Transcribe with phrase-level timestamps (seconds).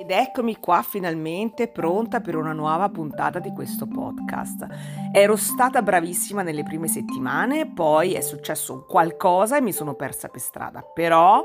[0.00, 4.66] Ed eccomi qua finalmente pronta per una nuova puntata di questo podcast.
[5.12, 10.40] Ero stata bravissima nelle prime settimane, poi è successo qualcosa e mi sono persa per
[10.40, 11.44] strada, però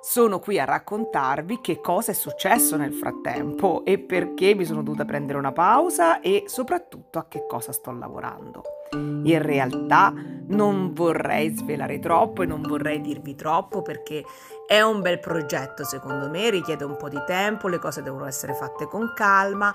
[0.00, 5.04] sono qui a raccontarvi che cosa è successo nel frattempo e perché mi sono dovuta
[5.04, 8.64] prendere una pausa e soprattutto a che cosa sto lavorando.
[8.92, 10.12] In realtà
[10.48, 14.24] non vorrei svelare troppo e non vorrei dirvi troppo perché
[14.66, 18.54] è un bel progetto secondo me, richiede un po' di tempo, le cose devono essere
[18.54, 19.74] fatte con calma,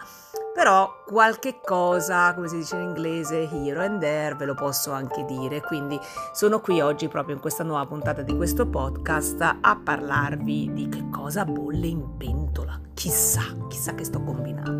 [0.53, 5.23] però qualche cosa, come si dice in inglese, here and there, ve lo posso anche
[5.25, 5.61] dire.
[5.61, 5.99] Quindi
[6.33, 11.09] sono qui oggi proprio in questa nuova puntata di questo podcast a parlarvi di che
[11.11, 12.81] cosa bolle in pentola.
[12.95, 14.76] Chissà, chissà che sto combinando.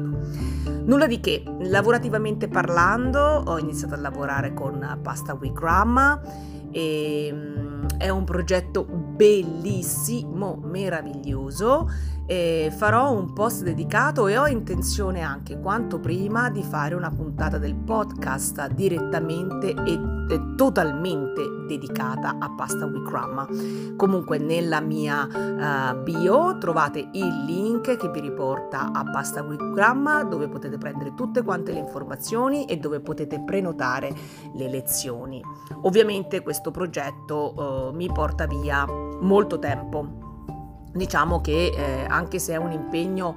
[0.88, 6.22] Nulla di che, lavorativamente parlando ho iniziato a lavorare con Pasta Wigramma
[6.72, 11.90] e mm, è un progetto bellissimo, meraviglioso
[12.28, 17.58] e farò un post dedicato e ho intenzione anche quanto prima di fare una puntata
[17.58, 19.94] del podcast direttamente e,
[20.30, 23.48] e totalmente dedicata a Pasta Wikramma.
[23.96, 30.50] Comunque nella mia uh, bio trovate il link che vi riporta a Pasta Wikramma dove
[30.50, 34.14] potete prendere tutte quante le informazioni e dove potete prenotare
[34.54, 35.42] le lezioni.
[35.84, 40.27] Ovviamente questo progetto uh, mi porta via molto tempo
[40.98, 43.36] diciamo che eh, anche se è un impegno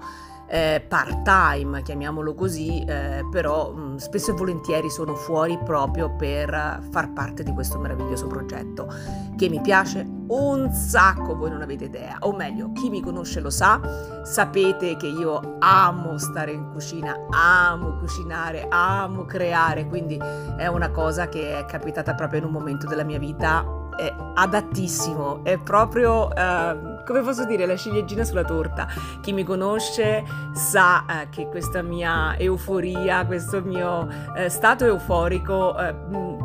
[0.52, 6.10] eh, part time, chiamiamolo così, eh, però mh, mm, spesso e volentieri sono fuori proprio
[6.16, 8.92] per far parte di questo meraviglioso progetto
[9.36, 13.50] che mi piace un sacco, voi non avete idea, o meglio, chi mi conosce lo
[13.50, 13.80] sa,
[14.24, 20.20] sapete che io amo stare in cucina, amo cucinare, amo creare, quindi
[20.56, 25.44] è una cosa che è capitata proprio in un momento della mia vita è adattissimo,
[25.44, 28.88] è proprio, eh, come posso dire, la ciliegina sulla torta.
[29.20, 35.94] Chi mi conosce sa eh, che questa mia euforia, questo mio eh, stato euforico eh,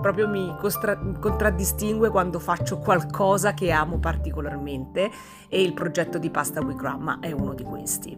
[0.02, 5.10] proprio mi costra- contraddistingue quando faccio qualcosa che amo particolarmente
[5.48, 8.18] e il progetto di Pasta Wigramma è uno di questi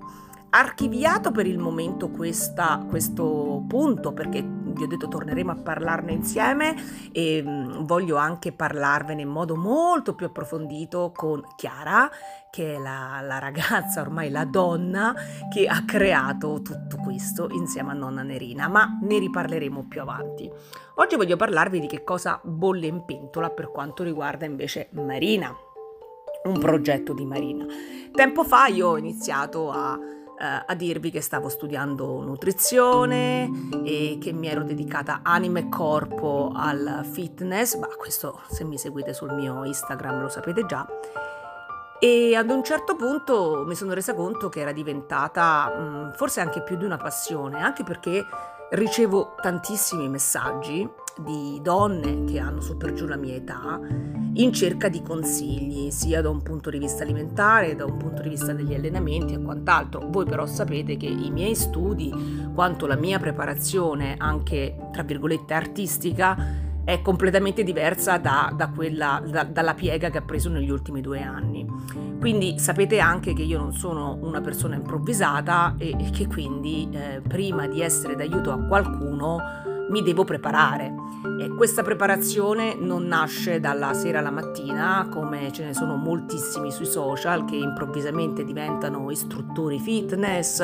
[0.50, 6.76] archiviato per il momento questa, questo punto perché vi ho detto torneremo a parlarne insieme
[7.12, 12.10] e mh, voglio anche parlarvene in modo molto più approfondito con Chiara
[12.50, 15.14] che è la, la ragazza, ormai la donna
[15.52, 20.50] che ha creato tutto questo insieme a nonna Nerina ma ne riparleremo più avanti.
[20.96, 25.56] Oggi voglio parlarvi di che cosa bolle in pentola per quanto riguarda invece Marina
[26.44, 27.66] un progetto di Marina.
[28.12, 30.00] Tempo fa io ho iniziato a
[30.40, 33.50] eh, a dirvi che stavo studiando nutrizione
[33.84, 39.14] e che mi ero dedicata anima e corpo al fitness, ma questo se mi seguite
[39.14, 40.86] sul mio Instagram lo sapete già.
[42.00, 46.42] E ad un certo punto mi sono resa conto che era diventata mh, mm, forse
[46.42, 48.24] anche più di una passione, anche perché
[48.72, 50.88] ricevo tantissimi messaggi
[51.20, 53.80] di donne che hanno su per giù la mia età
[54.34, 58.30] in cerca di consigli, sia da un punto di vista alimentare, da un punto di
[58.30, 60.08] vista degli allenamenti e quant'altro.
[60.10, 62.14] Voi però sapete che i miei studi,
[62.54, 66.38] quanto la mia preparazione, anche tra virgolette artistica,
[66.88, 71.22] è completamente diversa da, da quella, da, dalla piega che ha preso negli ultimi due
[71.22, 71.68] anni.
[72.18, 77.20] Quindi sapete anche che io non sono una persona improvvisata e, e che quindi eh,
[77.28, 79.38] prima di essere d'aiuto a qualcuno
[79.90, 80.94] mi devo preparare.
[81.42, 86.86] E questa preparazione non nasce dalla sera alla mattina, come ce ne sono moltissimi sui
[86.86, 90.64] social che improvvisamente diventano istruttori fitness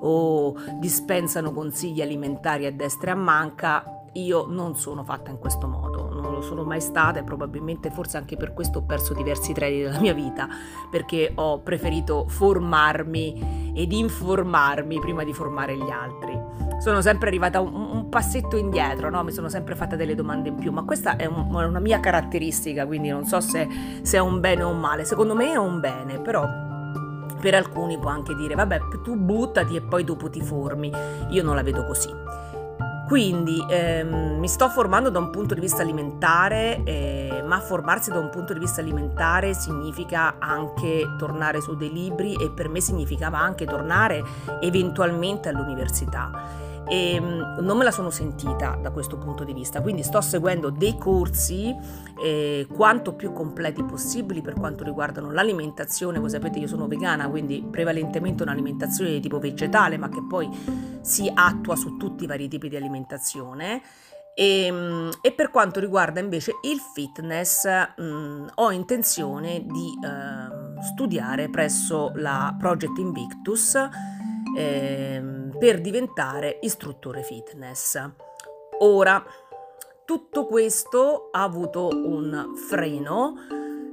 [0.00, 3.97] o dispensano consigli alimentari a destra e a manca.
[4.14, 8.16] Io non sono fatta in questo modo, non lo sono mai stata e probabilmente forse
[8.16, 10.48] anche per questo ho perso diversi treni della mia vita,
[10.90, 17.74] perché ho preferito formarmi ed informarmi prima di formare gli altri sono sempre arrivata un,
[17.74, 19.22] un passetto indietro, no?
[19.24, 22.86] mi sono sempre fatta delle domande in più, ma questa è, un, una mia caratteristica,
[22.86, 23.68] quindi non so se,
[24.02, 26.46] se è un bene o un male, secondo me è un bene, però
[27.40, 30.90] per alcuni può anche dire vabbè tu buttati e poi dopo ti formi,
[31.30, 32.10] io non la vedo così.
[33.08, 38.18] Quindi ehm, mi sto formando da un punto di vista alimentare, eh, ma formarsi da
[38.18, 43.38] un punto di vista alimentare significa anche tornare su dei libri e per me significava
[43.38, 44.22] anche tornare
[44.60, 50.02] eventualmente all'università e ehm, non me la sono sentita da questo punto di vista, quindi
[50.02, 51.74] sto seguendo dei corsi
[52.22, 57.66] eh, quanto più completi possibili per quanto riguardano l'alimentazione, voi sapete io sono vegana, quindi
[57.70, 60.48] prevalentemente un'alimentazione di tipo vegetale, ma che poi
[61.00, 63.82] si attua su tutti i vari tipi di alimentazione.
[64.34, 70.82] E, ehm, e, per quanto riguarda invece il fitness, mh, mm, ho intenzione di eh,
[70.82, 73.76] studiare presso la Project Invictus
[74.56, 78.00] eh, per diventare istruttore fitness.
[78.80, 79.24] Ora,
[80.04, 83.34] tutto questo ha avuto un freno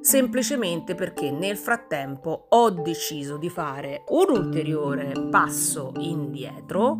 [0.05, 6.97] semplicemente perché nel frattempo ho deciso di fare un ulteriore passo indietro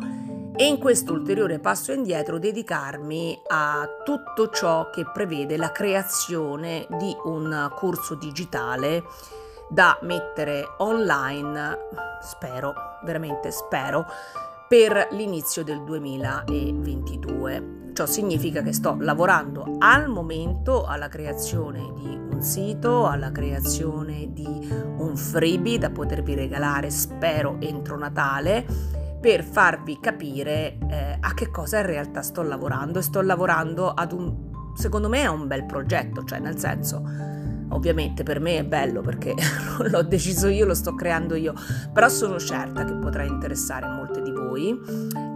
[0.56, 7.16] e in questo ulteriore passo indietro dedicarmi a tutto ciò che prevede la creazione di
[7.24, 9.04] un corso digitale
[9.68, 11.78] da mettere online,
[12.20, 12.74] spero,
[13.04, 14.04] veramente spero,
[14.68, 17.74] per l'inizio del 2022.
[17.92, 24.44] Ciò significa che sto lavorando al momento alla creazione di un sito, alla creazione di
[24.44, 28.66] un freebie da potervi regalare, spero, entro Natale
[29.20, 34.72] per farvi capire eh, a che cosa in realtà sto lavorando sto lavorando ad un,
[34.74, 37.02] secondo me è un bel progetto, cioè nel senso,
[37.70, 39.34] ovviamente per me è bello perché
[39.78, 41.54] l'ho deciso io, lo sto creando io,
[41.92, 44.78] però sono certa che potrà interessare molte di voi.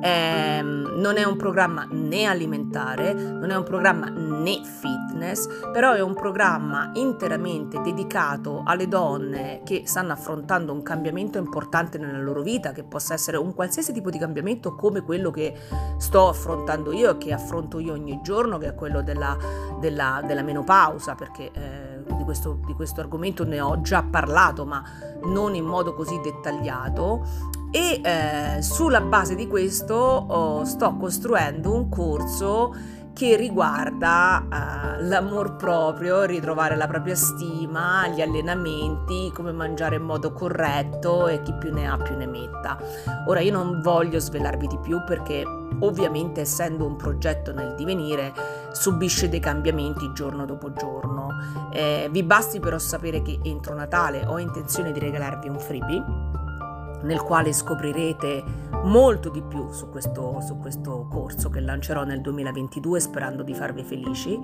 [0.02, 6.00] Eh, non è un programma né alimentare, non è un programma né fitness, però è
[6.00, 12.72] un programma interamente dedicato alle donne che stanno affrontando un cambiamento importante nella loro vita,
[12.72, 15.54] che possa essere un qualsiasi tipo di cambiamento come quello che
[15.98, 19.36] sto affrontando io e che affronto io ogni giorno, che è quello della,
[19.80, 21.89] della, della menopausa, perché eh,
[22.30, 24.82] questo, di questo argomento ne ho già parlato, ma
[25.24, 27.48] non in modo così dettagliato.
[27.72, 32.74] E eh, sulla base di questo oh, sto costruendo un corso
[33.12, 40.32] che riguarda uh, l'amor proprio, ritrovare la propria stima, gli allenamenti, come mangiare in modo
[40.32, 42.78] corretto e chi più ne ha più ne metta.
[43.26, 45.44] Ora io non voglio svelarvi di più perché
[45.80, 48.32] ovviamente essendo un progetto nel divenire
[48.72, 51.28] subisce dei cambiamenti giorno dopo giorno.
[51.72, 56.38] Eh, vi basti però sapere che entro Natale ho intenzione di regalarvi un freebie
[57.02, 58.42] nel quale scoprirete
[58.84, 63.82] molto di più su questo, su questo, corso che lancerò nel 2022 sperando di farvi
[63.82, 64.38] felici.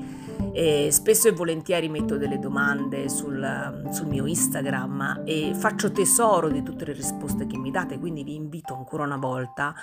[0.53, 6.63] E spesso e volentieri metto delle domande sul, sul mio Instagram e faccio tesoro di
[6.63, 9.75] tutte le risposte che mi date, quindi vi invito ancora una volta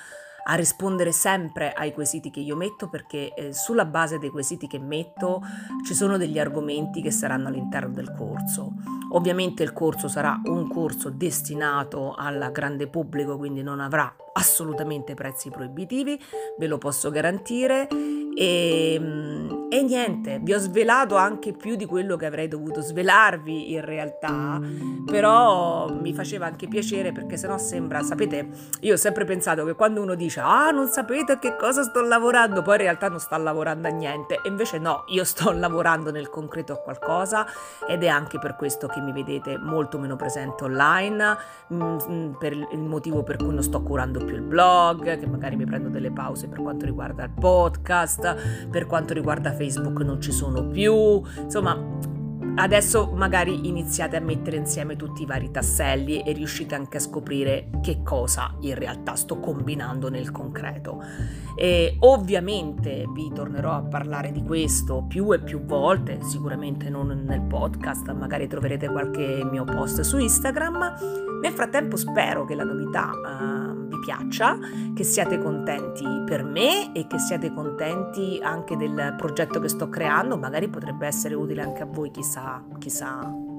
[0.45, 4.79] a rispondere sempre ai quesiti che io metto perché eh, sulla base dei quesiti che
[4.79, 5.41] metto
[5.85, 8.73] ci sono degli argomenti che saranno all'interno del corso.
[9.15, 15.49] Ovviamente il corso sarà un corso destinato al grande pubblico, quindi non avrà assolutamente prezzi
[15.49, 16.19] proibitivi,
[16.57, 17.87] ve lo posso garantire.
[18.35, 23.71] E, ehm, e, niente, vi ho svelato anche più di quello che avrei dovuto svelarvi
[23.71, 24.61] in realtà,
[25.03, 28.49] però mi faceva anche piacere perché sennò sembra, sapete,
[28.81, 32.01] io ho sempre pensato che quando uno dice ah non sapete a che cosa sto
[32.01, 36.11] lavorando, poi in realtà non sta lavorando a niente, e invece no, io sto lavorando
[36.11, 37.47] nel concreto a qualcosa
[37.87, 41.35] ed è anche per questo che mi vedete molto meno presente online,
[41.73, 45.55] mm, mm, per il motivo per cui non sto curando più il blog, che magari
[45.55, 49.61] mi prendo delle pause per quanto riguarda il podcast, per quanto riguarda Facebook
[50.03, 51.77] non ci sono più, insomma
[52.55, 57.69] Adesso magari iniziate a mettere insieme tutti i vari tasselli e riuscite anche a scoprire
[57.81, 61.01] che cosa in realtà sto combinando nel concreto.
[61.55, 67.41] E ovviamente vi tornerò a parlare di questo più e più volte, sicuramente non nel
[67.41, 71.39] podcast, magari troverete qualche mio post su Instagram.
[71.41, 73.52] Nel frattempo spero che la novità vi
[74.03, 74.57] piaccia,
[74.93, 80.37] che siate contenti per me e che siate contenti anche del progetto che sto creando,
[80.37, 83.52] magari potrebbe essere utile anche a voi, chissà, chissà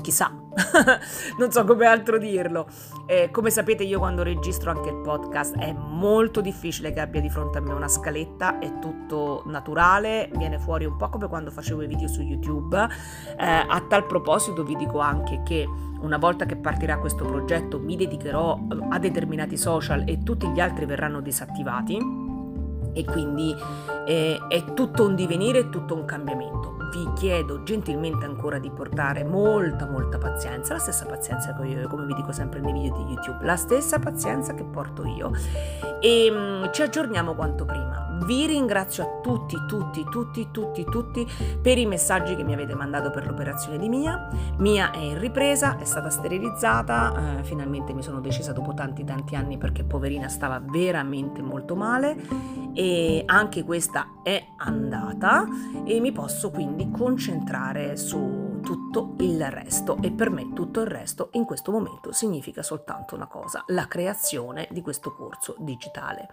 [0.00, 0.30] chissà,
[1.38, 2.66] non so come altro dirlo.
[3.06, 7.30] Eh, come sapete io quando registro anche il podcast è molto difficile che abbia di
[7.30, 11.82] fronte a me una scaletta, è tutto naturale, viene fuori un po' come quando facevo
[11.82, 12.76] i video su YouTube.
[13.38, 15.68] Eh, a tal proposito vi dico anche che
[16.00, 20.86] una volta che partirà questo progetto mi dedicherò a determinati social e tutti gli altri
[20.86, 21.98] verranno disattivati
[22.92, 23.54] e quindi
[24.06, 29.24] eh, è tutto un divenire, è tutto un cambiamento vi chiedo gentilmente ancora di portare
[29.24, 33.12] molta molta pazienza, la stessa pazienza che io, come vi dico sempre nei video di
[33.12, 35.30] YouTube, la stessa pazienza che porto io
[36.00, 38.18] e um, ci aggiorniamo quanto prima.
[38.24, 41.26] Vi ringrazio a tutti, tutti, tutti, tutti, tutti
[41.60, 44.28] per i messaggi che mi avete mandato per l'operazione di Mia.
[44.58, 49.36] Mia è in ripresa, è stata sterilizzata, eh, finalmente mi sono decisa dopo tanti tanti
[49.36, 52.16] anni perché poverina stava veramente molto male
[52.72, 55.46] e anche questa è andata
[55.84, 61.30] e mi posso quindi concentrare su tutto il resto e per me tutto il resto
[61.32, 66.28] in questo momento significa soltanto una cosa, la creazione di questo corso digitale.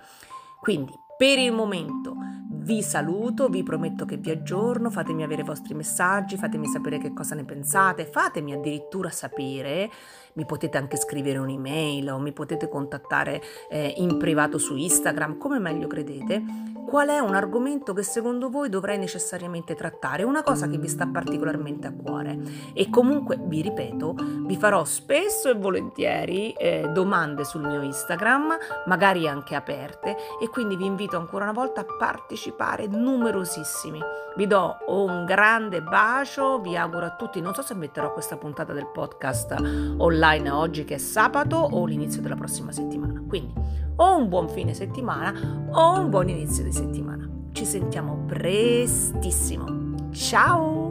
[0.59, 2.15] Quindi Per il momento.
[2.47, 7.11] Vi saluto, vi prometto che vi aggiorno, fatemi avere i vostri messaggi, fatemi sapere che
[7.11, 9.89] cosa ne pensate, fatemi addirittura sapere,
[10.33, 15.57] mi potete anche scrivere un'email o mi potete contattare eh, in privato su Instagram, come
[15.57, 16.43] meglio credete,
[16.87, 21.05] qual è un argomento che secondo voi dovrei necessariamente trattare, una cosa che vi sta
[21.05, 22.39] particolarmente a cuore.
[22.73, 24.15] E comunque, vi ripeto,
[24.45, 30.77] vi farò spesso e volentieri eh, domande sul mio Instagram, magari anche aperte, e quindi
[30.77, 33.99] vi invito ancora una volta a partecipare numerosissimi.
[34.37, 38.71] Vi do un grande bacio, vi auguro a tutti, non so se metterò questa puntata
[38.71, 39.55] del podcast
[39.97, 43.21] online oggi che è sabato o l'inizio della prossima settimana.
[43.27, 43.66] Quindi
[43.97, 45.33] o un buon fine settimana
[45.71, 47.29] o un buon inizio di settimana.
[47.51, 49.65] Ci sentiamo prestissimo.
[50.11, 50.86] Ciao!